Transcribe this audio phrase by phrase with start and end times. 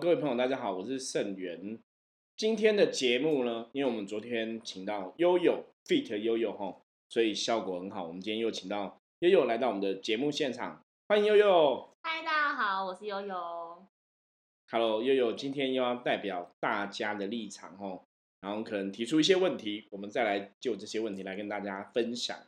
[0.00, 1.78] 各位朋友，大家好，我是盛元。
[2.34, 6.74] 今天的节目呢，因为我们昨天请到悠悠 fit 悠悠哈，
[7.10, 8.06] 所以效果很好。
[8.06, 11.90] 我们今天又请到悠悠来到我们的节目现场，欢迎悠悠。
[12.00, 13.86] 嗨，大家好，我是悠悠。
[14.70, 18.04] Hello，悠悠，今天又要代表大家的立场哦，
[18.40, 22.38] 然后可能提出一些问题，我们再来就这些问题来跟大家分享。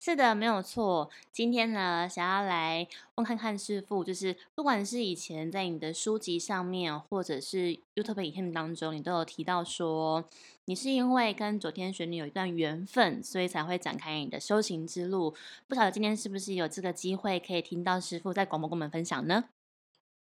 [0.00, 1.10] 是的，没有错。
[1.32, 10.24] 今天呢，想要来问看看师傅，就是不管是以前在你的书籍上面，或者是 YouTube 影片当中，你都有提到说，
[10.66, 15.34] 你是因为跟九天玄女有一段缘分，所以才会展开你的修行之路。
[15.66, 19.46] 不晓得今天是不是有这个机会可以听到师傅在广播跟我们分享呢？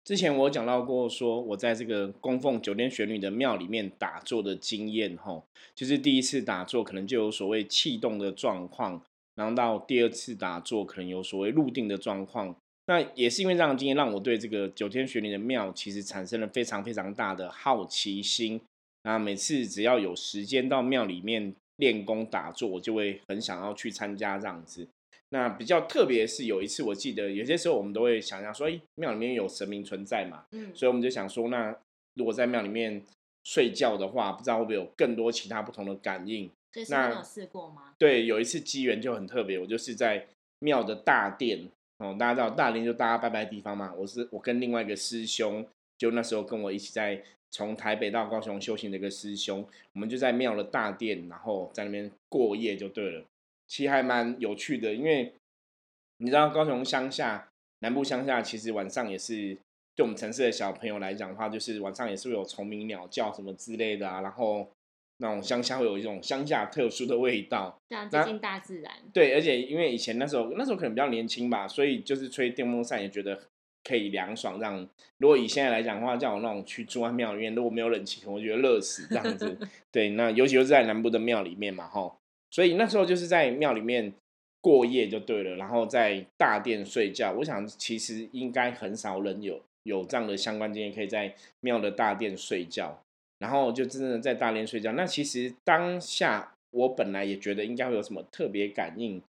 [0.04, 9.02] 之前我讲到过，说我在这个供奉九天玄女的庙里面打坐的经验，吼，就是第一次打坐可能就有所谓气动的状况。
[9.36, 12.56] 然后到第二次打坐，可能有所谓入定的状况。
[12.86, 18.60] 那也是因为这样的经验，让我对这个九天玄灵的庙其实产生了非常非常大的好奇心。
[19.04, 24.88] 那每次只要有时间到庙里面练功打坐，我就会很想要去参加这样子。
[25.30, 31.76] 那比较特别是有一次，我记得有些时候我们都会想象说，哎，庙里面有神明存在嘛，嗯，所以我们就想说，那
[32.16, 33.02] 如果在庙里面
[33.44, 36.50] 睡觉的话，不知道会不会有更多其他不同的感应。
[36.90, 37.94] 那有试过吗？
[38.00, 40.26] 对，有一次机缘就很特别，我就是在
[40.60, 43.94] 庙的大殿哦，大家知道大殿就大家拜拜的地方嘛。
[43.94, 45.66] 我是我跟另外一个师兄，
[45.98, 53.24] 就那时候跟我一起在从台北到高雄修行的一个师兄，我们就在庙的大殿，然后在那边过夜就对了。
[53.68, 55.32] 其实还蛮有趣的，因为
[56.18, 57.50] 你知道高雄乡下
[57.80, 59.56] 南部乡下，其实晚上也是
[59.96, 64.68] 对我们城市的小朋友来讲的话，就是晚上也是会有虫鸣鸟叫什么之类的啊，然后。
[65.18, 68.92] 那种乡下会有一种乡下特殊的味道， 这样接近大自然。
[69.14, 73.40] 对，而且因为以前那时候那时候可能比较年轻吧，所以就是吹电风扇也觉得
[73.84, 74.60] 可以凉爽。
[74.60, 74.88] 这样，
[75.18, 79.58] 如果以现在来讲的话，叫我那种去住在庙里面，如果没有冷气，我觉得热死这样子。
[79.92, 82.18] 对，那尤其是在南部的庙里面嘛，哈，
[82.50, 84.14] 所以那时候就是在庙里面
[84.62, 87.34] 过夜就对了，然后在大殿睡觉。
[87.34, 93.03] 我想其实应该很少人有有这样的相关经验，可以在庙的大殿睡觉。
[93.44, 94.94] 然后就真的在大连睡觉。
[94.94, 99.22] 那其实当下我本来也觉得应该会有什么特别感应，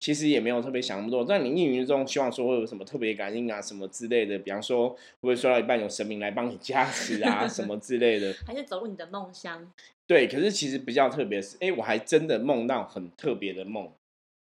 [0.00, 1.22] 其实也没有特别想那么多。
[1.22, 8.32] 但你意云中希望说会有什么特别感应啊，什么之类的，比方说会不会睡到一半有神明来帮你加持啊，什么之类的？
[8.48, 9.70] 还是走入你的梦乡？
[10.08, 13.92] 对，可是其实比较特别是，哎，我还真的梦到很特别的梦。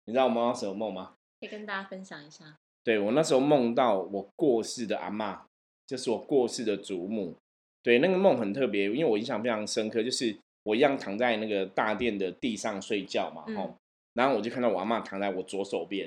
[0.05, 1.15] 你知道我梦到什么梦吗？
[1.41, 2.45] 可以跟大家分享一下。
[2.85, 5.47] 对我那时候梦到我过世的阿妈，
[5.87, 7.35] 就是我过世的祖母。
[7.89, 13.75] 对，那个梦很特别，因为我印象非常深刻，就是我一样躺在那个大殿的地上睡觉嘛，吼，
[14.13, 16.07] 然后我就看到我阿妈躺在我左手边，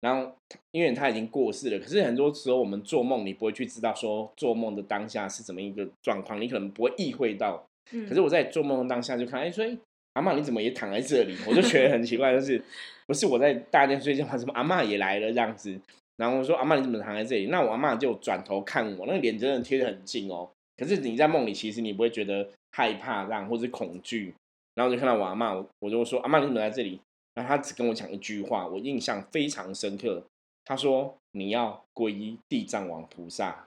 [0.00, 0.32] 然后
[0.70, 7.66] 因为她已经过世了，可是很多时候我们做梦，你不会去知道说做梦的当下是怎么一个状况，你可能不会意会到，
[8.08, 9.64] 可是我在做梦的当下就看，哎，说
[10.12, 11.34] 阿妈你怎么也躺在这里？
[11.48, 12.62] 我就觉得很奇怪，就是
[13.08, 14.36] 不是我在大殿睡觉吗？
[14.36, 15.76] 怎么阿妈也来了这样子？
[16.16, 17.46] 然后我说阿妈你怎么躺在这里？
[17.48, 20.48] 那我阿妈就转头看我，那个脸真的贴得很近哦。
[20.78, 24.34] 可是你在梦里，其实你不会觉得害怕这样，或是恐惧。
[24.74, 27.00] 然后就看到我阿妈，我就说：“阿妈，你怎么在这里？”
[27.34, 30.22] 然后他只跟我讲一句话，我印象非常深刻。
[30.64, 33.66] 他说：“你要皈依地藏王菩萨。”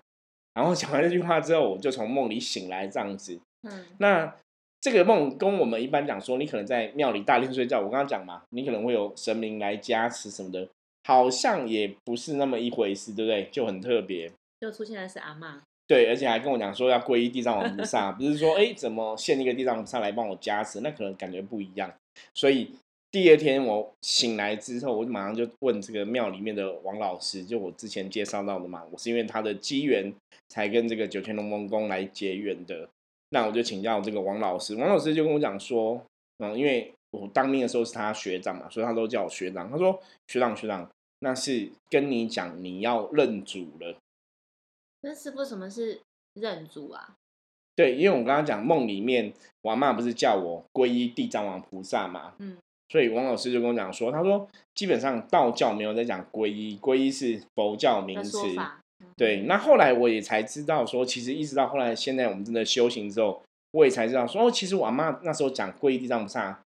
[0.55, 3.37] 然后讲完这句话之后，我就从梦里醒来，这样子。
[3.63, 3.85] 嗯。
[3.97, 4.33] 那
[4.79, 10.65] 这个梦跟我们一般讲说，你可能在庙里大殿睡觉，我刚刚讲嘛，你可能会有神明来加持什么的，
[11.03, 13.49] 好像也不是那么一回事，对不对？
[13.51, 14.31] 就很特别。
[14.61, 15.61] 就出现的是阿妈。
[15.91, 21.93] 对，而且还跟我讲说要皈依地藏王菩萨，不是说哎怎么现一个地藏王菩萨来帮我加持，那可能感觉不一样。
[22.33, 22.71] 所以
[23.11, 30.13] 第二天我醒来之后，我就马上就问这个庙里面的王老师，就我之前介绍到的嘛，我是因为他的机缘
[30.47, 32.87] 才跟这个九天龙王宫来结缘的。
[33.31, 36.01] 那我就请教这个王老师，王老师就跟我讲说，
[36.37, 39.69] 嗯，因为我当兵的时候是他学长嘛，所以他都叫我学长。
[39.69, 39.99] 他说
[40.29, 40.89] 学长学长，
[41.19, 43.93] 那是跟你讲你要认主了。
[45.01, 45.99] 那师傅什么是
[46.35, 47.15] 认主啊？
[47.75, 49.33] 对，因为我刚刚讲梦里面，
[49.63, 52.57] 王妈不是叫我皈依地藏王菩萨嘛，嗯，
[52.89, 58.37] 所以王老师就跟我讲说，他说基本上道教没有在讲皈依，皈依是佛教名词。
[59.17, 66.61] 对，那后来我也才知道说，其实一直到后来，现在我们真的修行之后，我也才知道说，哦，其实我妈那时候讲皈依地藏菩萨，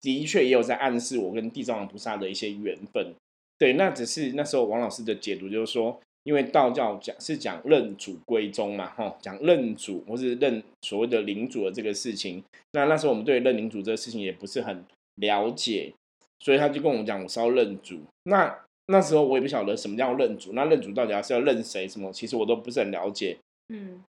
[0.00, 3.14] 的确也有在暗示我跟地藏王菩萨的一些缘分。
[3.58, 6.00] 对，那只是那时候王老师的解读就是说。
[6.24, 12.42] 因为道教讲是讲认祖归宗嘛，哈，讲认祖或是认所谓的领主的这个事情。
[12.72, 14.84] 那那时候我们对认领主这个事情也不是很
[15.16, 15.92] 了解，
[16.40, 18.00] 所以他就跟我们讲我是要认祖。
[18.24, 21.88] 那那时候我也不晓得什么叫认祖，那认祖到底是要认谁？
[21.88, 22.12] 什么？
[22.12, 23.36] 其实我都不是很了解。
[23.68, 24.02] 嗯，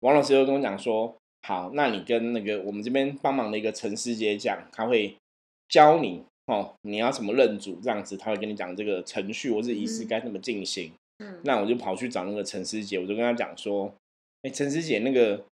[0.00, 5.16] 王老师就跟我讲说，好，那你跟那个我们这边帮忙的一个陈师姐讲，他会
[5.68, 10.90] 教你哦，你要怎么认主这样子，他会跟你讲这个程序或是仪式该怎么进行。
[10.90, 11.05] 嗯，
[11.42, 13.92] 那我就跑去找那个陈师姐，我就跟她讲说，
[14.42, 15.44] 哎，陈师姐，那个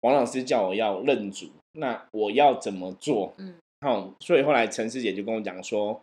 [0.00, 3.34] 王老师叫我要认主，那我要怎么做？
[3.38, 6.00] 嗯，好，所以后来陈师姐就跟我讲说，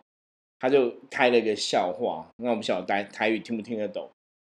[0.58, 4.08] 她就开了一个笑话，那我不晓得台台语听不听得懂。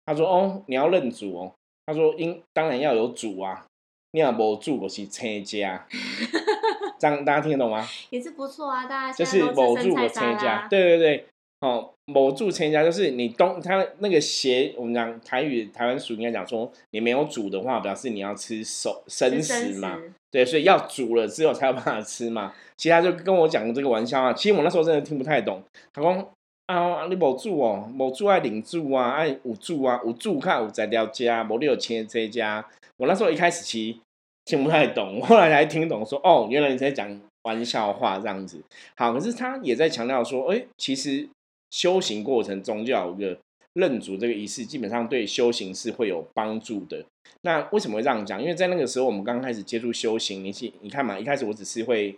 [0.06, 1.52] 她说：“哦，你要认主哦。”
[1.84, 3.66] 她说：“应当然要有主啊，
[4.12, 5.86] 你要无主我是车家。
[6.98, 7.86] ”这样大家听得懂吗？
[8.10, 11.26] 也是不错啊，大家就是某住我车家，对对对，
[11.60, 19.98] 哦，某住车家就是你东他那个斜，我们讲台语台湾俗应该讲说，你没有煮的话，表示你要吃熟生食嘛，
[20.30, 22.52] 对，所以要煮了之后才有办法吃嘛。
[22.76, 25.62] 其他就跟我讲这个玩笑啊，其实我那时候真的听不太懂，
[25.92, 26.28] 他说。
[26.66, 32.66] 啊，你某煮哦，某煮爱领煮啊，爱五煮啊，五煮看五在了家，某你有钱这家。
[32.96, 33.98] 我那时候一开始其实
[34.44, 38.60] 听不太懂，后来才听懂，说哦，原来你在讲玩笑话这样子。
[38.96, 41.28] 好，可是他也在强调说，哎，其实
[41.76, 43.38] 修行过程中就有一个
[43.74, 47.04] 认主这个仪式，基本上对修行是会有帮助的。
[47.42, 48.40] 那为什么会这样讲？
[48.40, 52.16] 因为在那个时候我们刚开始接触修行，你你看嘛，一开始我只是会。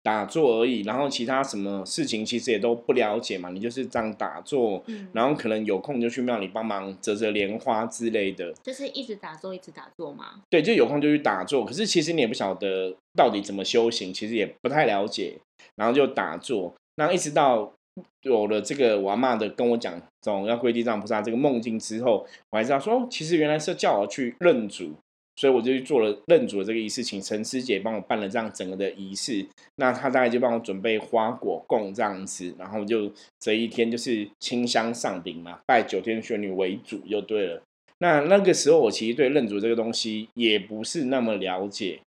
[0.00, 3.50] 打坐而已，然后其他什么事情其实也都不了解嘛。
[3.50, 4.82] 你就是这样打坐，
[5.12, 8.50] 然后可能有空就去庙里帮忙折折莲花之类的。
[8.62, 10.42] 就是一直打坐，一直打坐嘛？
[10.48, 11.62] 对，就有空就去打坐。
[11.62, 15.36] 可是其实你也不晓得到底怎么修行，其实也不太了解。
[15.74, 17.74] 然后就打坐，那一直到
[18.22, 24.94] 有了这个我阿妈的跟我讲，总要跪地藏菩萨这个梦境之后，我还知道说，其实原来是叫我去认主。
[25.40, 29.46] 所以我就去做了认主的这个仪式，请陈师姐帮我办了这样整个的仪式。
[29.76, 33.08] 那她大概就帮我准备花果供这样子，然后就
[33.38, 37.62] 这一天就是清香上顶嘛，拜九天玄女为主就对了。
[37.98, 42.00] 那那个时候我其实对认主这个东西也不是那么了解，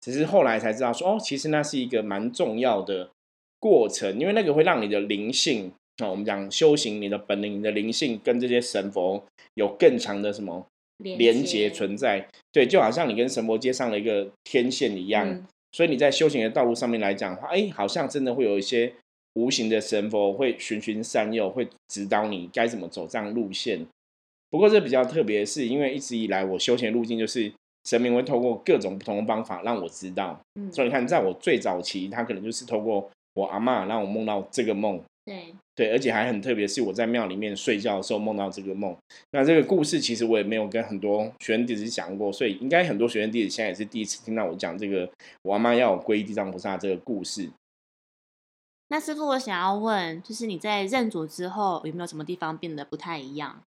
[0.00, 3.10] 只是后来才知道说哦，其实那是一个蛮重要的
[3.66, 9.24] 过程，因为那个会让你的灵性啊，我们讲修行你的本领、你的灵性跟这些神佛
[9.54, 10.66] 有更强的什么。
[10.98, 11.68] 连接。
[11.68, 18.90] 存在，对，就好像你跟神佛接上了一个天线一样，所以你在修行的道路上面来讲的话，哎，好像真的会有一些
[19.34, 23.86] 无形的神佛会循循善诱，会指导你该怎么走这样路线。
[24.48, 27.52] 不过这比较特别的是，因为一直以来我修行路径就是
[27.84, 30.40] 神明会透过各种不同的方法让我知道，
[30.72, 35.00] 所以你看，在我最早期，他可能就是透过我阿妈让我梦到这个梦。
[35.24, 38.96] 对对，而且还很特别，是我在庙里面睡觉的时候梦到这个梦。
[39.32, 45.10] 那这个故事其实我也没有跟很多学员弟子讲过，所以应该很多学员弟子现在也是第一次听到我讲这个
[45.42, 47.50] 我阿妈要皈依地藏菩萨这个故事。
[48.88, 53.62] 那师傅，我想要问，就是你在认主之后，有没有什么地方变得不太一样？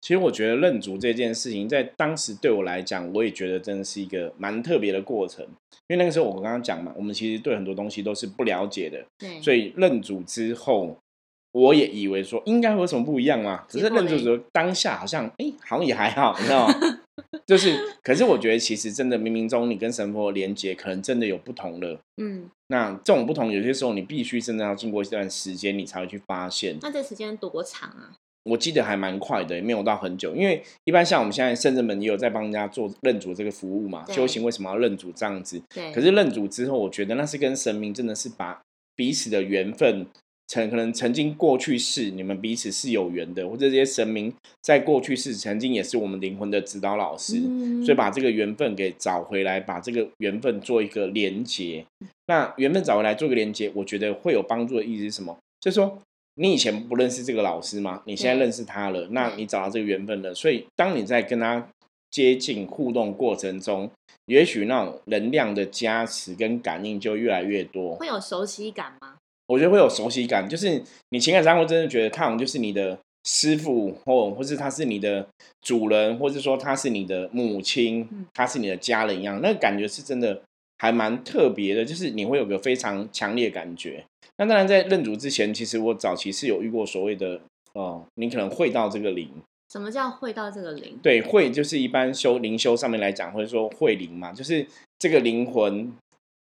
[0.00, 5.44] 其实我觉得认主这件事情，在当时对我来讲，我也觉得真的是一个蛮特别的过程。
[5.88, 10.96] 因为那个时候我刚刚讲嘛，我们其实对很多东西都是不了解的，对，所以认主之后，
[11.52, 13.64] 我也以为说应该会有什么不一样嘛。
[13.68, 16.74] 可是认主之后，当下好像哎，好像也还好，你知道吗？
[17.46, 21.98] 就是，可是我觉得其实真的冥冥中，你跟神佛连接，可能真的有不同了。
[22.18, 26.76] 嗯，那这种不同，有些时候你必须真的要经过一段时间，你才会去发现。
[26.80, 28.14] 那这时间多长啊？
[28.48, 30.34] 我记得还蛮快的，也没有到很久。
[30.34, 35.60] 因为一般像我们现在圣人们也有在帮人家做认主这个服务嘛，修行为什么要认主这样子？
[35.74, 35.92] 对。
[35.92, 38.60] 可是认主之后，我觉得那是跟神明真的是把
[38.96, 40.06] 彼此的缘分，
[40.46, 47.34] 曾可能曾经过去世你们彼此是有缘的，或者这些神明在过去世曾经也是我们灵魂的指导老师，
[47.84, 51.84] 所以把这个缘分给找回来，把这个缘分做一个连接。
[52.26, 55.36] 那缘分找回来做个连接，我觉得会有帮助的意思是什么？
[55.60, 55.98] 就是说。
[56.40, 58.00] 你以前不认识这个老师吗？
[58.06, 60.32] 你现在认识他了，那你找到这个缘分了。
[60.32, 61.68] 所以，当你在跟他
[62.10, 63.90] 接近互动过程中，
[64.26, 67.96] 也许那种能量的加持跟感应就越来越多。
[67.96, 69.16] 会有熟悉感吗？
[69.48, 70.80] 我觉得会有熟悉感，就是
[71.10, 75.26] 你情感上会真的觉得他好像就是你的师傅，或或是他是你的
[75.62, 80.40] 主人，或者说他是你的母亲，他是你的家人一样，那个感觉是真的
[80.78, 84.04] 还蛮特别的，就是你会有个非常强烈的感觉。
[84.38, 87.40] 那当然，在认主之前，其实我早期是有遇过所谓的
[87.74, 89.28] 哦，你可能会到这个灵。
[89.70, 90.98] 什么叫会到这个灵？
[91.02, 94.66] 对，会就是一般修灵修上面来讲，或者说会灵嘛，就是
[94.98, 95.92] 这个灵魂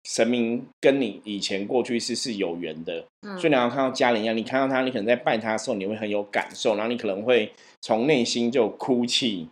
[0.05, 3.03] 神明跟你以前过去是是有缘的，
[3.37, 9.49] 所以你要看到家人一样，你看到他，你可能在拜他的时候，你会很有感受，然后你可能会从内心就哭泣。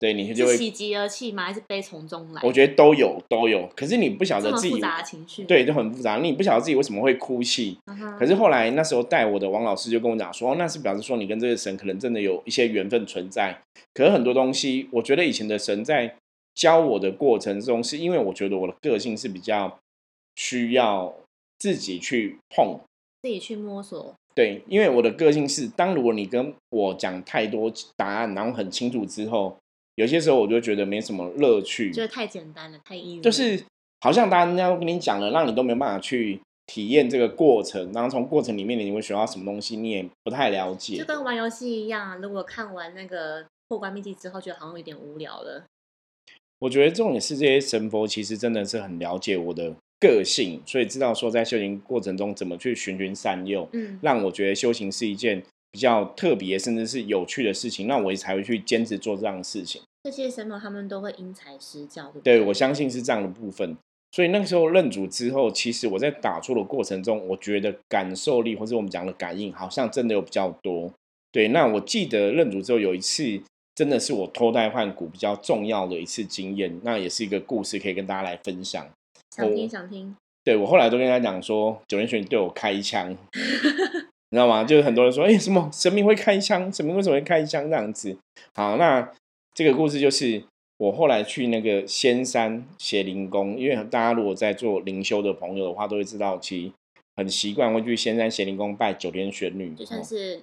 [0.00, 1.44] 对你就是会，喜极而泣吗？
[1.44, 2.40] 还是悲从中来？
[2.42, 3.68] 我觉得都有都有。
[3.76, 6.16] 可是你不晓得自己复杂的情绪，对，就很复杂。
[6.16, 7.76] 你不晓得自己为什么会哭泣。
[8.18, 13.60] 可是后来那时候带我的王老师就跟我讲说，哦那是表示说你跟这个神可能真的有一些缘分存在。
[13.92, 16.16] 可是很多东西，我觉得以前的神在
[16.54, 19.78] 教我的过程中，是因为我觉得我的个性是比较
[20.34, 21.14] 需要
[21.58, 22.80] 自己去碰。
[23.22, 29.58] 自己去摸索，对，因为我的个性是，当如果你跟我讲太多答案，然后很清楚之后，
[30.00, 33.62] 有些时候我就觉得没什么乐趣，觉得太简单了，太易入，就是
[34.00, 41.04] 好像大家都跟你讲了，让你都没有办法去体验这个过程，然后从过程里面你会学到什么东西，你也不太了解就。
[41.04, 45.64] 跟玩游戏一样，如果看完那个破关秘籍之后，觉得好像有点无聊了。
[46.60, 59.82] 我觉得重点是这些神佛其实真的是很了解我的个性，所以知道说在修行过程中怎么去循循善诱，嗯，让我觉得修行是一件比较特别甚至是有趣的事情，那我也才会去坚持做这样的事情。
[60.02, 63.76] 这些神魔他们都会因材施教，对不对我相信是这样的部分。
[64.12, 70.90] 所以那个时候认主之后，其实我在打坐的过程中，我觉得感受力或者我们讲的感应，好像真的有比较多。
[71.30, 73.40] 对，那我记得认主之后有一次，
[73.74, 78.84] 真的是我脱胎换骨比较重要的一次经验，那也是一个故事可以跟大家来分享。
[79.36, 83.10] 想听想听，对我后来都跟他讲说，九连玄对我开枪，
[84.30, 84.64] 你知道吗？
[84.64, 86.72] 就是很多人说，哎、什么神明会开枪？
[86.72, 88.16] 神明为什么会开枪这样子？
[88.56, 89.08] 好，那
[89.54, 90.42] 这个故事就是
[90.78, 96.72] 我后来去那个仙山邪灵宫，因为大家如果在做灵修的朋友的话，都会知道，其实
[97.16, 99.74] 很习惯会去仙山邪灵宫拜九天玄女。
[99.74, 100.42] 就算哦是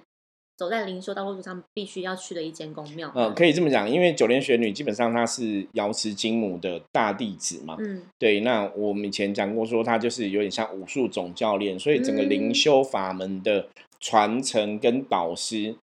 [0.56, 3.12] 走在灵修道路上必须要去的一间宫庙。
[3.14, 13.68] 嗯，可以这么讲，因为九天玄女基本上她是瑶池金母的大弟子嘛，嗯，对，那我们以前讲过说，她就是有点像武术总教练，所以整个灵嗯修法门的
[14.00, 15.76] 传承跟导师，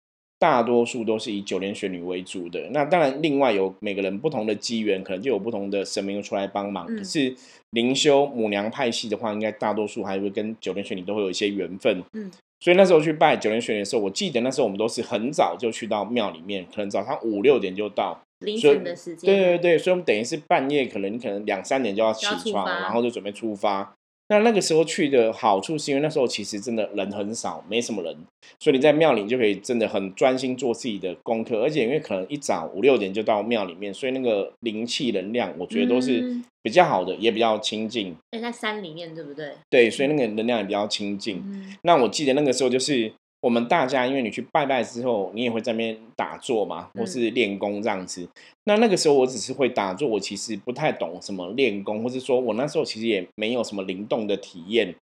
[0.46, 2.70] 大多数都是以九莲玄女为主的。
[2.70, 6.86] 那当然，另外有每个人不同的机缘，可能就有不同的神明出来帮忙。
[6.88, 7.36] 嗯可是
[7.72, 12.00] 灵修母娘派系的话，应该大多数还会跟九莲玄女都会有一些缘分。
[12.14, 18.22] 嗯，所以那时候去拜九莲玄女的时候，我记得那时候我们都是很早就去到庙里面，可能早上五六点就到。
[18.46, 23.96] 凌晨的时间，对对对，所以我们等于是半夜，可能你可能两三点就要起床，然后就准备出发。
[24.28, 28.18] 那那个时候去的好处是因为那时候其实真的人很少，没什么人，
[28.60, 38.16] 所以你在庙里就可以真的很专心做自己的功课，而且因为可能一早五六点就到庙里面，所以那个灵气能量，我觉得都是嗯比较好的，也比较清净。
[38.32, 39.54] 哎，在山里面，对不对？
[39.70, 41.44] 对，所以那个能量也比较清净。
[41.46, 43.14] 嗯，那我记得那个时候就是
[43.46, 48.28] 我们大家，因为你去拜拜之后，你也会在那边打坐嘛，或是练功这样子。
[48.64, 54.96] 那那个时候我只是会打坐，我其实不太懂什么练功，或是说我那时候其实也没有什么灵动的体验，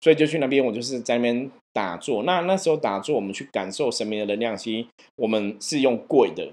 [0.00, 2.22] 所以就去那边，我就是在那边打坐。
[2.22, 6.50] 那那时候打坐，我们去感受神明的能量，其实我们是用跪的，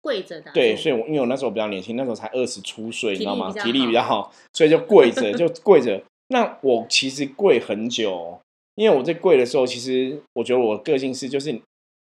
[0.00, 3.50] 跪着的，对，所以我因为我那时候比较年轻，那时候才二十出岁，你知道吗？
[3.52, 6.00] 体体力比较好所以就跪着，就跪着。
[6.28, 8.38] 那我其实跪很久哦，
[8.76, 11.60] 因为我在跪的时候，其实我觉得我的个性是，就是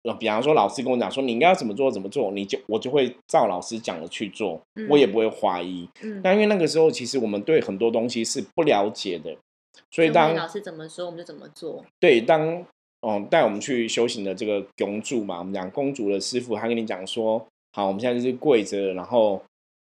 [0.02, 5.88] 呃，比方说老师跟我讲说你应该要怎么做怎么做，你就我就会照老师讲的去做，嗯我也不会怀疑。
[6.02, 9.36] 嗯，那因为那个时候，其实我们对很多东西是不了解的，
[9.90, 11.84] 所以就当老师怎么说，我们就怎么做。
[11.98, 12.64] 对，当
[13.00, 19.42] 嗯带我们去修行的这个公主嘛，我们讲公主的师傅，他跟你讲说，好，我们现在就是跪着，然后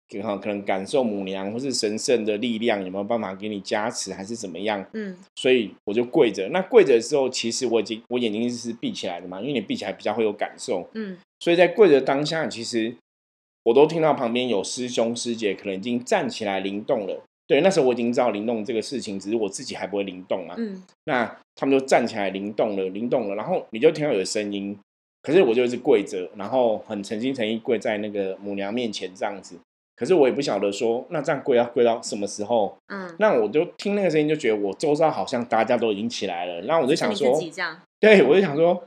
[0.08, 4.84] 可能可能感受母娘或是神圣的力量有没有办法给你加持，还是怎么样？
[4.92, 6.48] 嗯所以我就跪着。
[6.50, 12.94] 那跪着的时候，其实我已经我眼睛是闭起来的嘛，因为你闭起来比较会有感受，嗯所以在跪着当下，其实
[13.64, 17.22] 我都听到旁边有师兄师姐可能已经站起来灵动了。
[17.48, 20.54] 对，那时候我已经知道灵动这个事情，只是我自己还不会灵动啊。
[20.58, 24.76] 嗯，那他们就站起来灵动了，灵动了，然后你就听到有声音，
[25.22, 29.56] 可是我就是跪着，然后很诚心诚意跪在那个母娘面前这样子。
[29.96, 32.76] 可是我也不晓得说，那这样跪要跪到什么时候？
[32.88, 37.40] 嗯，那我就听那个声音，就觉得我周遭好像大家都已经起来了，然后我就想说
[37.98, 38.84] 对我就想说，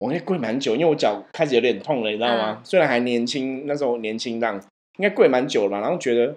[0.00, 2.56] 我应该跪蛮久，因为我脚开始有点痛了，你知道吗？
[2.58, 4.60] 嗯虽然还年轻，那时候年轻，这样
[4.98, 6.34] 应该跪蛮久了，然后觉得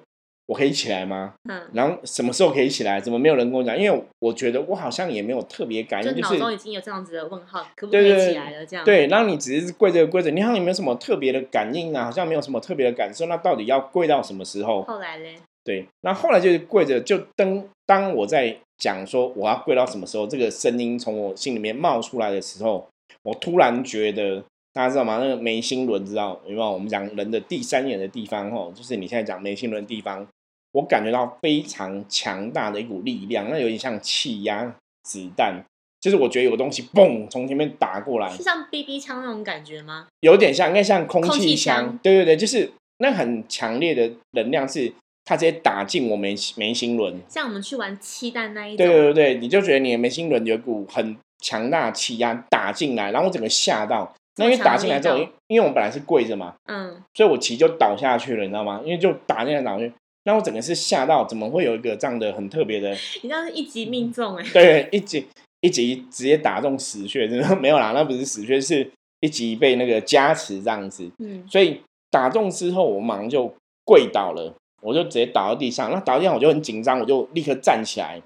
[0.51, 1.33] 我可以起来吗？
[1.49, 2.99] 嗯，然后什么时候可以起来？
[2.99, 3.77] 怎么没有人跟我讲？
[3.79, 8.65] 因为我觉得我好像也没有特别感就应，就是脑中已经有这样子的问号，可不可以起来了？
[8.65, 12.03] 这样，，对，然后你只是跪着跪着，你好像有没有什么特别的感应啊？
[12.03, 13.27] 好像没有什么特别的感受。
[13.27, 14.81] 那到底要跪到什么时候？
[14.81, 22.85] 后来嘞，对，那后来就是跪着，就当当我在讲说我要跪到什么时候，这个声音从我心里面冒出来的时候，
[23.23, 24.43] 我突然觉得。
[24.73, 25.19] 大家知道吗？
[25.21, 26.71] 那个眉心轮，知道有没有？
[26.71, 30.25] 我们讲人的第三眼的地方，吼，就是你现在讲眉心轮的地方，
[30.73, 34.73] 我感觉到非常强大的一股力量，那有点像气压
[35.03, 35.63] 子弹，
[35.99, 40.07] 就是我觉得有个东西嘣从前面打过来，是像 BB 枪那种感觉吗？
[40.21, 41.99] 有点像，应该像空空气气枪枪。
[42.01, 44.93] 对对对，就是那很强烈的能量是
[45.25, 47.19] 它直接打进我眉眉心轮。
[47.27, 54.13] 像我们去玩气弹那一种，对对对对，你就觉得你的眉心轮有一股很强大的气压打进来，然后我整个吓到。
[54.37, 58.81] 那因为打进来之后，因因为我们本来是跪着嘛，嗯，所以我其实就倒下去了，你知道吗？
[58.83, 62.91] 因为就打进来倒下去，那我整个是吓到，怎么会有一个这样的很特别的？
[63.23, 65.27] 你知道是一击命中哎，对，一击
[65.61, 71.09] 一击直接打中死穴，真的 没有啦，那不是死穴，是一击被那个加持这样子。
[71.19, 73.51] 嗯，所以打中之后，我马上就
[73.83, 75.91] 跪倒了，我就直接倒到地上。
[75.91, 78.21] 那倒地上我就很紧张，我就立刻站起来。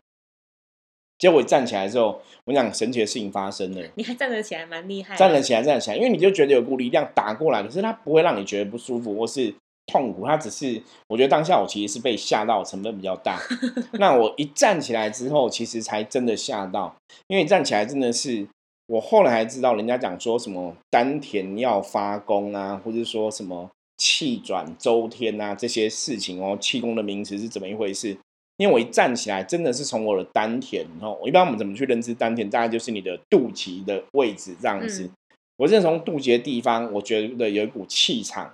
[1.18, 3.82] 结果站起来之后，我讲神奇的事情发生了。
[3.96, 5.16] 你还站得起来，蛮厉害。
[5.16, 9.54] 站得起来，站得起来，因为你就觉得有股力量打过来，可是它不会让你觉得不舒服或是
[9.88, 13.40] 痛苦，它只是我觉得当下我其实是被吓到，成分比较大。
[14.00, 16.96] 那我一站起来之后，其实才真的吓到，
[17.28, 18.48] 因为站起来真的是
[18.88, 28.18] 我后来才知道，人家讲说什么丹田要发功啊，或者说什么气转周天啊这些事情哦，气功的名词是怎么一回事？
[28.58, 32.50] 因为我一站起来，真的是从我的丹田，然后一般我们怎么去认知丹田？
[32.50, 35.10] 大概就是你的肚脐的位置这样子。
[35.58, 38.54] 我是从肚脐的地方，我觉得有一股气场，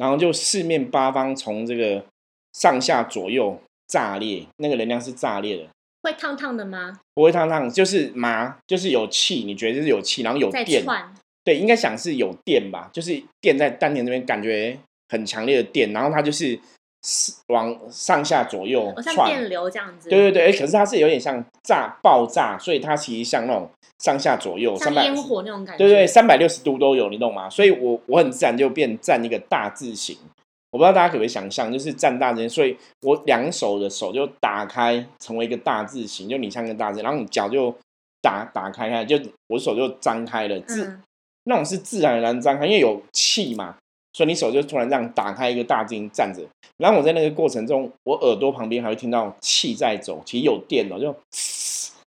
[0.00, 2.02] 然后就四面八方从这个
[2.54, 5.68] 上下左右炸裂，那个能量是炸裂的。
[6.02, 6.98] 会烫烫的吗？
[7.12, 10.82] 不会烫烫，就是麻，就是有气，你觉得就是有气，然后有电。
[11.44, 14.78] 对，应该想是有电吧，就是电在丹田这边，感觉
[15.10, 16.58] 很强烈的电，然后它就是。
[17.02, 20.08] 是往上下左右像电流这样子。
[20.08, 25.84] 对对对，哎，可是它是有点像炸爆炸，所以它其实像那种上下左右，像烟火那种感觉。
[25.84, 27.48] 对对，三百六十度都有，你懂吗？
[27.48, 30.16] 所以我我很自然就变站一个大字形。
[30.72, 37.74] 我不知道大家可不可以想象，就是站大字形，所以我两手的手就打开，成为一个大字形，就你像个大字，然后你脚就
[38.22, 41.00] 打打开开，就我手就张开了，自
[41.44, 43.76] 那种是自然而然张开，因为有气嘛。
[44.12, 46.42] 所以你手就突然这样打开一个大镜站着，
[46.78, 51.14] 然后我在那个过程中，我耳朵旁边还会听到气在走，其实有电哦，就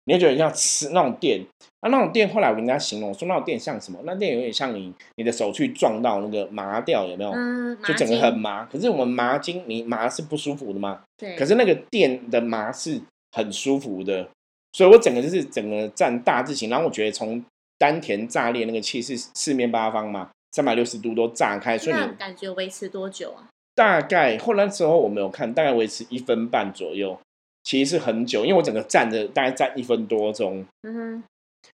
[0.05, 1.41] 你会觉得像呲那种电
[1.81, 3.99] 啊，那种电后来我跟人家形容说那种电像什么？
[4.05, 7.31] 那电有点像你你的手去撞到那个麻掉，有没有？
[7.31, 8.63] 嗯，就整个很麻。
[8.65, 11.01] 可是我们麻筋你麻是不舒服的嘛？
[11.17, 11.35] 对。
[11.35, 14.29] 可是那个电的麻是很舒服的，
[14.71, 17.43] 所以我整个就是整个站大字形，然后我觉得从
[17.77, 20.29] 丹田炸裂那个气是四面八方嘛。
[20.57, 23.45] 三百六十度都炸开，所以你感觉维持多久啊？
[23.75, 27.15] 大概后来时候我没有看，大概维持一分半左右，
[27.63, 30.65] 其实是很久，因为我整个站着大概站一分多钟。
[30.81, 31.23] 嗯哼，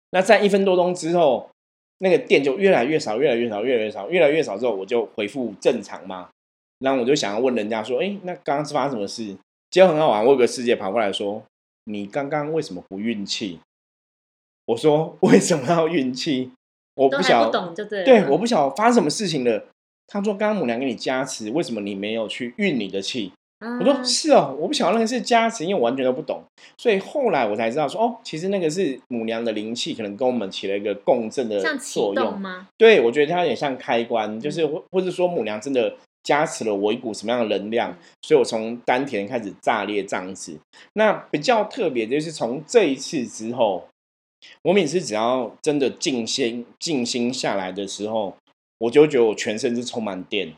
[0.09, 1.47] 那站一分多钟之后，
[1.99, 6.29] 那个电就越来越少，越来越少，越来越少，越来越少之后，我就恢复正常嘛。
[6.79, 9.37] 然后我就想要问人家说：“哎，那刚刚是发生什么事？”
[9.69, 11.43] 结果很好玩，我有个师姐跑过来说
[11.85, 13.59] ：“你刚刚为什么不运气？”
[14.65, 16.51] 我说：“为什么要运气？”
[16.95, 19.65] 我不晓懂就对，对，我不晓发生什么事情了。
[20.08, 23.32] 他说：“刚刚母娘给你加持，为什么你没有去运你的气？”
[23.80, 26.43] 我说：“是哦，我不晓得那个是加持，因为我完全都不懂。
[26.77, 32.67] 所以后来我才知道说，哦，其实那个是母娘的灵气，可能跟我们起了一个共振的作用吗？
[32.77, 40.60] 对，我觉得它有点像开关，就是或或者说母娘真的加持了我一股什么样的能量，所以我从丹田开始炸裂这样子。
[40.95, 43.88] 那比较特别就是从这一次之后。
[44.63, 48.36] 我每次只要真的静心、静心下来的时候，
[48.80, 50.54] 我就觉得我全身是充满电。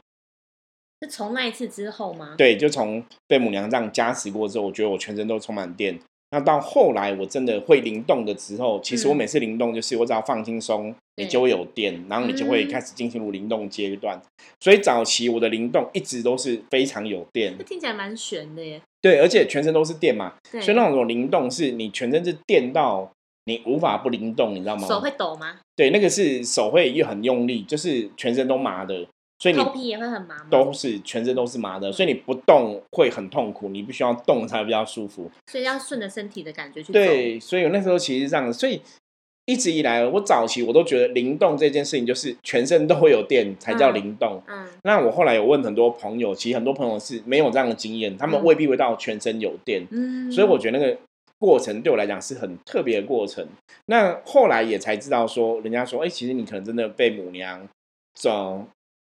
[1.02, 2.36] 是从那一次之后吗？
[2.38, 6.00] 对，就从被母娘这样加持过之后，我觉得我全身都充满电。
[6.32, 14.20] 那到后来我真的会灵动的时候，其实我每次灵动就是我只要放轻松，你就会有电，然后你就会开始进行入灵动阶段。
[14.62, 17.58] 所以早期我的灵动一直都是非常有电。
[17.66, 18.82] 听起来蛮悬的耶。
[19.02, 23.12] 对，而且全身都是电嘛，所以那种灵动是你全身是电到。
[23.46, 24.88] 你无法不灵动，你知道吗？
[24.88, 25.58] 手会抖吗？
[25.76, 29.06] 对，那个是手会又很用力，就是全身都麻的，
[29.40, 30.48] 所以你头皮也会很麻吗？
[30.50, 35.30] 都是全身都是麻的，所以你不动会很痛苦，你必须要动才比较舒服。
[35.52, 38.82] 所以要顺着身体的感觉去对，所以我那时候其实这样，所以
[39.46, 44.42] 一直以来我早期我都觉得灵动这件事情就是全身都会有电才叫灵动。
[44.48, 49.86] 嗯，那我后来有问很多朋友，其实很多朋友是没有这样的经验，他们未必会到全身有电。
[49.92, 50.98] 嗯，所以我觉得那个。
[51.44, 53.46] 过程对我来讲是很特别的过程。
[53.88, 57.68] 那后来也才知道说，人家说，哎，其实你可能真的被母娘，
[58.16, 58.66] 种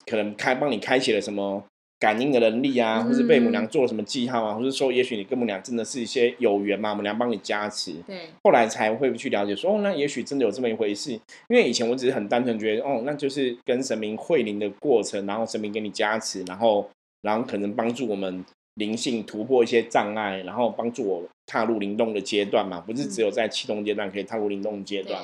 [0.06, 1.62] 可能开帮你开启了什么
[1.98, 7.92] 感应的能力啊，或是被母娘做了什么记号啊，或是说，也许你跟母娘真的是一些有缘嘛，母娘帮你加持。
[8.06, 8.30] 对。
[8.42, 11.12] 后来才会去了解说，哦，那也许真的有这么一回事。
[11.12, 16.88] 因为以前我只是很单纯觉得，哦，那就是跟神明会灵的过程，然后神明给你加持，然后，
[17.20, 18.42] 然后可能帮助我们。
[18.74, 22.80] 灵性突破一些障碍，然后帮助我踏入灵动的阶段嘛？
[22.80, 25.22] 不是只有在启动阶段可以踏入灵动阶段。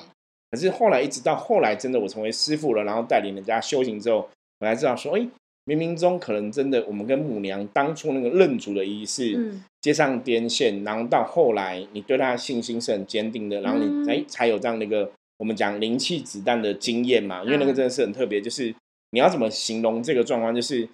[0.50, 4.28] 可是后来一直到后来，真的我成为师傅了，然后带领人家修行之后，
[4.60, 5.20] 我才知道说，哎，
[5.66, 18.74] 冥冥中可能真的，我们跟母娘当初那个认主的仪式，嗯接上颠线，然后到后来你对他的信心是很坚定的，然后你嗯哎、才有这样的一个我们讲灵气子弹的经验嘛，因为那个嗯真的是很特别，就是
[19.10, 20.88] 你要怎么形容这个状况，就是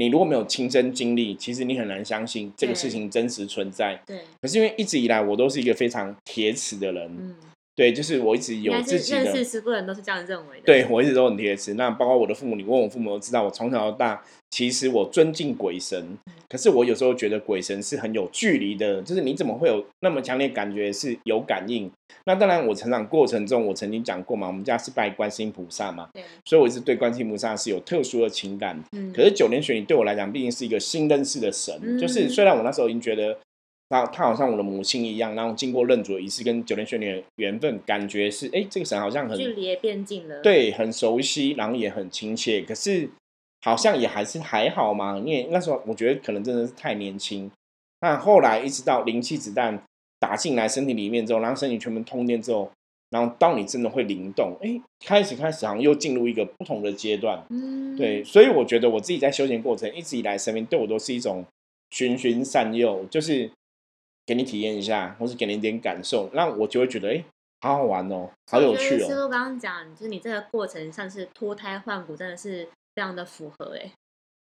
[0.00, 4.00] 你如果没有亲身经历，其实你很难相信这个事情真实存在。
[4.06, 7.36] 对，可是因为一直以来我都是一个非常铁齿的人，嗯，
[7.80, 10.64] 对，就是我一直有自己的是认识师傅人都是这样认为的。
[10.66, 11.72] 对我一直都很贴切。
[11.72, 21.90] 那包括我的父母，你问我父母都知道，我从小到大其实我尊敬鬼神，可是我有时候觉得鬼神是很有距离的，就是你怎么会有那么强烈感觉是有感应？
[22.26, 28.78] 那当然，我成长过程中我曾经讲过嘛，我们家是拜观世音菩萨嘛，对，所以我一直对观世音菩萨是有特殊的情感。
[28.94, 33.38] 嗯，可是九年玄女对我来讲，毕竟是一个新认识的神，嗯就是虽然我那时候已经觉得。
[33.90, 43.10] 他他好像我的母亲一样，然后经过认主的仪式跟九连玄女的缘分，感觉是哎，这个神好像很距离也变近了。，对，很熟悉，然后也很亲切，可是
[43.62, 47.50] 好像也还是还好嘛，因为那时候我觉得可能真的是太年轻。
[48.00, 49.82] 那后来一直到灵气子弹
[50.20, 52.70] 打进来身体里面之后，然后身体全部通电之后，
[53.10, 57.44] 然后到你真的会灵动，哎，开始开始好像又进入一个不同的阶段。
[57.50, 61.44] 嗯，对，所以我觉得我自己在修行过程一直以来，神明对我都是一种
[61.90, 63.50] 循循善诱，就是
[64.30, 67.24] 给你体验一下，或是给你一点感受，那我就会觉得，哎，
[67.62, 69.08] 好好玩哦，好有趣哦。
[69.08, 72.64] 师傅刚刚讲，就是你这个过程像是脱胎换骨，真的是
[72.94, 73.90] 非常的符合哎。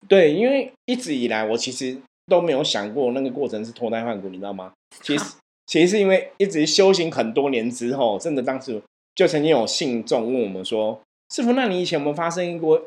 [0.08, 4.72] 对，因为一直以来我其实都没有想过那个过程是脱胎换骨，你知道吗？
[5.04, 8.82] 其实其实是因为一直修行很多年之后，真的当时
[9.14, 10.98] 就曾经有信众问我们说
[11.36, 12.82] ：“师傅，那你以前有没有发生过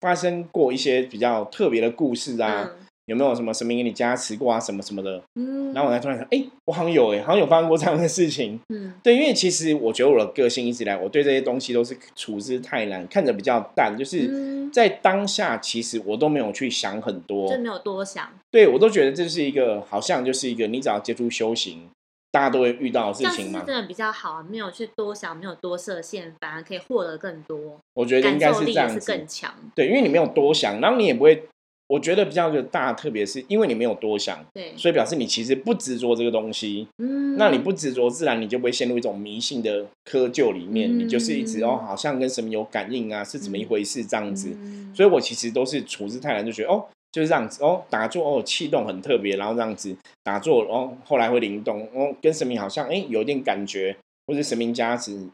[0.00, 2.70] 发生过一些比较特别的故事啊？
[3.06, 8.60] 有没有什么神明给你加持过啊，什么什么的？”嗯，然后我才突然想，哎、我好像有哎、好像有发生过这样的事情。
[8.68, 17.48] 嗯对，因为其实我觉得我的个性一直以来，我对这些东西都是处之泰然，看着比较淡，就是嗯，在当下，其实我都没有去想很多。
[17.48, 21.88] 就没有多想，对我都觉得这是一个好像就是一个你只要接触修行，
[22.32, 23.60] 大家都会遇到的事情嘛。
[23.60, 29.06] 是真的比较好，没有去多想，没有多设限，反而可以获得更多，我觉得应该是这样子。
[29.06, 29.54] 更强。
[29.74, 31.44] 对，因为你没有多想，然后你也不会。
[31.88, 36.88] 我觉得比较一个大特别是因为你没有多想，对，所以表示你其实不执着这个东西。
[36.98, 40.90] 嗯，那你不执着，自然你就不会陷入一种迷信的窠臼里面。
[40.90, 44.50] 嗯你就是一直哦，好像跟神明有感应啊，是怎么一回事这样子。
[44.56, 49.94] 嗯所以我其实都是处之泰然，就觉得哦，就是这样子哦，打坐哦，气动很特别，然后这样子
[50.24, 53.96] 打坐哦，后后来会灵动哦，跟神明好像哎有一点感觉，
[54.26, 55.28] 或者神明加持，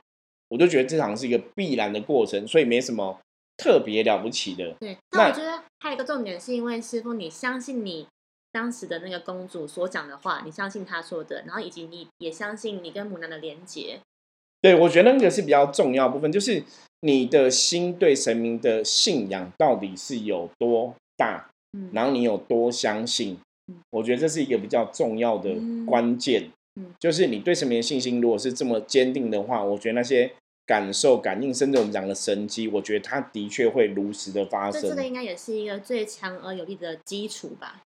[0.49, 3.19] 我就觉得这好像是一个必然的过程，所以没什么
[3.57, 4.75] 特别了不起的。
[4.81, 8.07] 对，那我觉得还有一个重点，是因为师傅你相信你
[8.53, 13.99] 当时的那个公主所讲的话，你相信她说的，然后以及你也相信你跟母娘的连结。
[14.61, 16.63] 对，我觉得那个是比较重要的部分，就是
[17.01, 26.49] 你的心对神明的信仰到底是有多大，嗯，然后你有多相信嗯，我觉得这是一个比较重要的嗯关键。
[26.77, 30.33] 嗯就是你对神明的信心，如果是这么坚定的话，我觉得那些
[30.67, 34.97] 感受、感应，甚至我们讲的神机，我觉得它的确会如实的发生这这。
[34.97, 37.83] 个应该也是一个最强而有力的基础吧。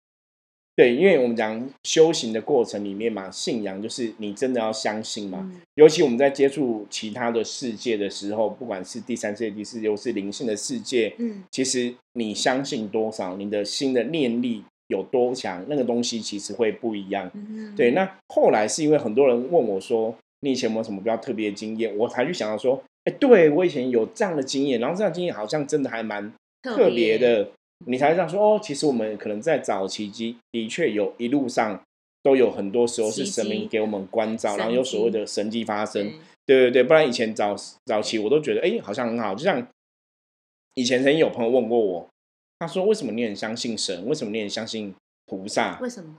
[0.77, 5.39] 对，因为我们讲修行的过程里面嘛，信仰就是你真的要相信嘛。
[5.43, 17.31] 嗯尤其我们在接触其他的世界的时候，不管是第三世界、第四世界，或是灵性的世界，嗯其实你相信多少，你的心的念力有多强，那个东西其实会不一样。
[17.35, 20.15] 嗯，对，那后来是因为很多人问我说，
[20.47, 21.95] 你以前有没有什么比较特别的经验？
[21.97, 26.33] 我才去想到说，哎，对我以前有这样的经验，然后这样的经验好像真的还蛮
[26.63, 27.51] 特别，的。
[27.85, 31.83] 你才这样说哦，其实我们可能在早期的的确有一路上
[32.23, 36.03] 都有很多时候是神明给我们关照，然后有所谓的神迹发生。
[36.47, 37.55] 对对对对，不然以前早
[37.85, 39.67] 早期我都觉得哎好像很好，就像
[40.75, 42.09] 以前曾经有朋友问过我，
[42.61, 44.07] 他说为什么你很相信神？
[44.07, 44.95] 为什么你很相信
[45.27, 45.79] 菩萨？
[45.81, 46.15] 为什么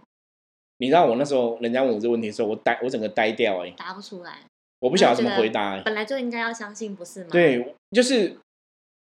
[0.80, 4.40] 你知道我那时候人家问我这个问题的时候，我呆我整个呆掉哎、答不出来？
[4.80, 8.38] 我不晓得怎么回答哎、本来就应该要相信，不是吗？，对，就是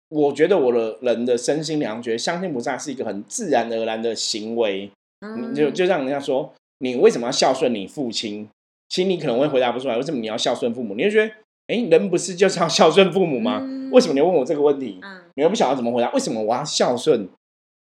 [0.09, 4.89] 我觉得我的人的身心良觉相信菩萨是一个很自然而然的行为，
[5.21, 8.49] 嗯就就让人家说你为什么要孝顺你父亲？
[8.89, 10.95] 其实你可能会回答不出来，为什么你要孝顺父母？
[10.95, 11.33] 你就觉得，
[11.67, 13.59] 哎，人不是就是要孝顺父母吗？
[13.61, 14.99] 嗯为什么你要问我这个问题？
[15.03, 16.11] 嗯你又不晓得怎么回答？
[16.13, 17.29] 为什么我要孝顺？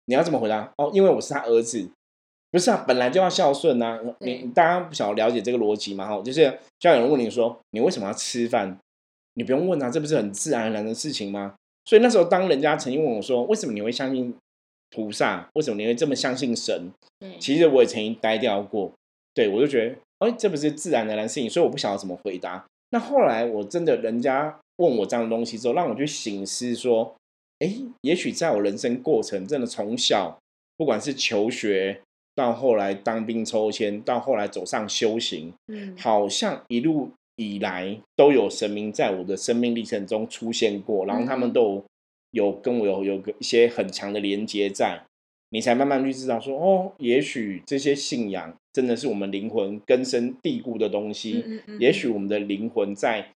[0.05, 0.73] 你要怎么回答？
[0.77, 1.91] 哦，因为我是他儿子，
[2.51, 4.01] 不是啊，本来就要孝顺啊。
[4.21, 6.07] 你大家不想要了解这个逻辑嘛？
[6.07, 6.45] 哈，就是
[6.79, 8.77] 就像有人问你说，你为什么要吃饭？
[9.35, 11.55] 你不用问啊，这不是很自然而然的事情吗？
[11.85, 14.35] 所以那时候，当人家曾经问我说，为什么你会相信
[14.91, 15.49] 菩萨？
[15.55, 16.91] 为什么你会这么相信神？
[17.21, 18.93] 对，其实我也曾经呆掉过，
[19.33, 22.65] 对我就觉得，哎，这不是自然而然的事情，所以我不晓得怎么回答。
[22.91, 27.15] 那后来我真的人家问我这样的东西之后，让我去醒思说，
[27.61, 30.39] 哎，也许在我人生过程，真的从小
[30.77, 32.01] 不管是求学，
[32.41, 41.53] 到后来当兵抽签，到后来走上修行，嗯，好像一路以来都有神明在我的生命历程中出现过，然后他们嗯。
[41.53, 41.85] 都
[42.33, 45.03] 有跟我有有个一些很强的连接在，
[45.49, 53.33] 你才慢慢去知道说，哦，也许这些信仰真的是我们灵魂根深蒂固的东西，嗯嗯嗯也许我们的灵魂在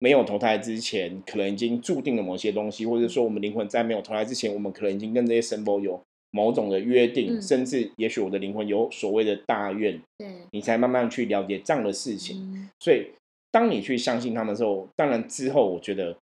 [0.00, 12.36] 没有投胎之前，可能已经注定了某些东西，或者说我们灵魂在没有投胎之前，我们可能已经跟这些神佛有某种的约定，嗯甚至也许我的灵魂有所谓的大愿，对，你才慢慢去了解这样的事情。
[12.52, 13.10] 嗯所以，
[13.50, 16.16] 当你去相信他们的时候，当然之后，我觉得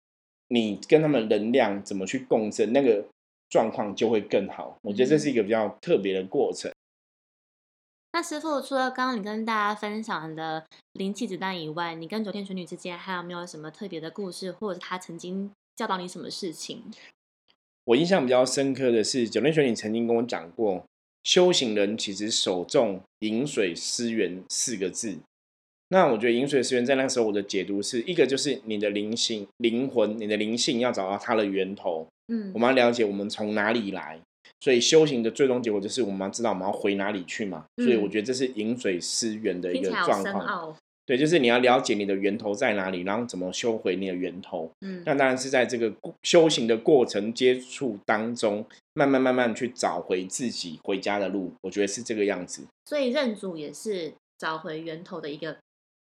[0.48, 3.04] 你跟他们能量怎么去共振，那个
[3.48, 4.76] 状况就会更好。
[4.82, 6.70] 我觉得这是一个比较特别的过程。
[8.12, 16.84] 那师傅，除了刚刚你跟大家分享的灵气子弹以外，你跟九天玄女之间还有没有什么特别的故事，或者他曾经教导你什么事情？
[17.86, 20.84] 我印象比较深刻的是，九天玄女曾经跟我讲过，
[21.22, 25.16] 修行人其实首重饮水思源四个字。
[25.88, 34.18] 那我觉得饮水思源在那时候我的解读是一个就是你的灵性、灵魂、你的灵性要找到它的源头，嗯我们要了解我们从哪里来。
[34.60, 37.66] 所以修行的最终结果就是我们要知道我们要回哪里去嘛。
[37.76, 40.74] 所以我觉得这是饮水思源的一个状况。
[41.06, 44.70] 对，就是你要了解你的源头在哪里，然后怎么修回你的源头。
[44.80, 48.64] 嗯那当然是在这个修行的过程接触当中，
[48.94, 51.52] 慢慢慢慢去找回自己回家的路。
[51.62, 52.66] 我觉得是这个样子。
[52.86, 55.56] 所以认主也是找回源头的一个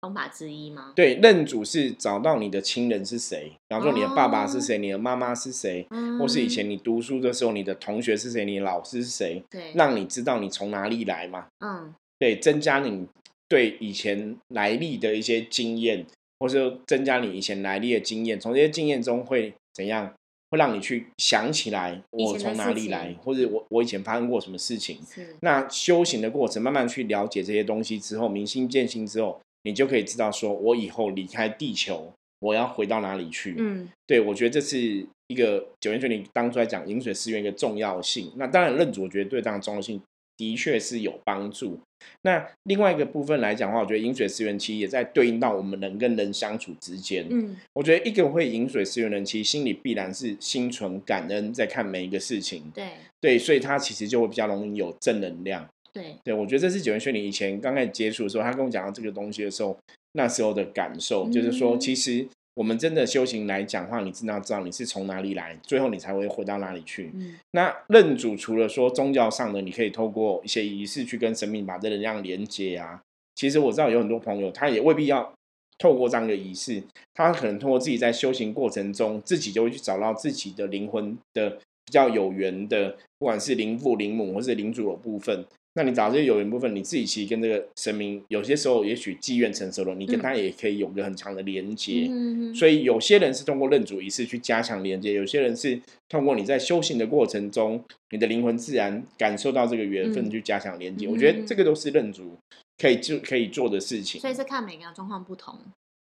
[0.03, 0.93] 方法之一吗？
[0.95, 11.47] 对，认主是找到你的亲人是谁，比方说你的爸爸是哦谁，你的妈妈是谁，嗯或是以前你读书的时候你的同学是谁，你的老师是谁，对，让你知道你从哪里来嘛。
[11.65, 13.07] 嗯对，增加你
[13.51, 16.07] 对以前来历的一些经验，
[16.39, 20.15] 或是增加你以前来历的经验，从这些经验中会怎样？
[20.53, 24.99] 会让你去想起来我从哪里来，或者我我以前发生过什么事情。
[25.09, 33.55] 是那修行的过程，慢慢去了解这些东西之后，明心见性之后，你就可以知道说，我以后离开地球，我要回到哪里去。
[33.59, 38.33] 嗯对，我觉得这是一个九元玄女当初来讲饮水思源一个重要性。
[38.35, 40.03] 那当然认主，我觉得对这样的重要性
[40.41, 41.79] 的确是有帮助。
[42.23, 47.27] 那另外一个部分来讲的话，我觉得饮水思源其实也在对应到我们人跟人相处之间。
[47.31, 52.63] 嗯我觉得一个会饮水思源的人，其实心里必然是心存感恩，在看每一个事情。
[52.75, 52.89] 对
[53.21, 55.69] 对，所以他其实就会比较容易有正能量。
[55.93, 59.77] 对对，我觉得这是九元轩你以前刚开始接触的时候，他跟我讲到这个东西的时候，
[60.13, 62.27] 那时候的感受，就是说，嗯其实
[62.61, 67.11] 我们真的修行来讲话，你真的要知道你是从哪里来，最后你才会回到哪里去。
[67.15, 73.01] 嗯那认主除了说宗教上的，你可以透过一些仪式去跟神明把这能量连接啊。
[73.35, 75.33] 其实我知道有很多朋友，他也未必要
[75.79, 76.83] 透过这样的仪式，
[77.15, 85.47] 他可能通过自己在修行过程中，自己就会去找到自己的灵魂的比较有缘的，不管是灵父、灵母或是灵主的部分。
[85.75, 92.09] 那你找到这些有缘部分，你自己其实跟这个神明，有些时候也许积怨成熟了，你跟他也可以有个很强的连接。
[92.11, 101.07] 嗯所以有些人是通过认主仪式去加强连接，有些人是通过你在修行的过程中，你的灵魂自然感受到这个缘分嗯去加强连接。
[101.07, 102.37] 嗯我觉得这个都是认主
[102.77, 104.29] 可以就可以做的事情所。
[104.29, 105.57] 以是看每个人状况不同。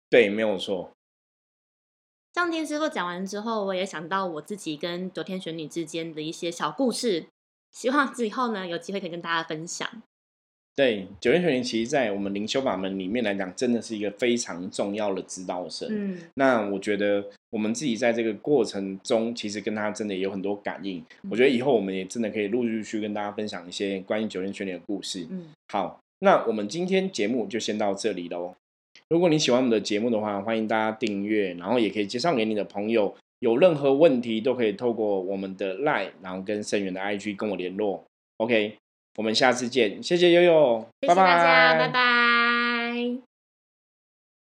[0.10, 0.92] 对，没有错。
[2.32, 7.26] 这样听师傅讲完之后，我也想到我自己跟昨天玄女之间的一些小故事，
[7.78, 9.88] 希望之后呢有机会可以跟大家分享。
[10.76, 15.88] 对，九天玄女其实，在我们灵修法门里面来讲，真的是一个非常重要的指导神。
[15.92, 21.04] 嗯那我觉得我们自己在这个过程中，其实跟他真的也有很多感应。
[21.30, 25.28] 我觉得以后我们也真的可以陆陆续续跟大家分享一些关于九天玄女的故事。
[25.30, 28.56] 嗯，好，那我们今天节目就先到这里喽。
[29.10, 33.16] 如果你喜欢我们的节目的话，欢迎大家订阅，然后也可以介绍给你的朋友。
[33.40, 38.04] 有任何问题都可以透过我们的 LINE，然后跟盛远的 IG 跟我联络。
[38.38, 38.78] OK，
[39.18, 42.27] 我们下次见，谢谢悠悠，谢谢大家，拜拜拜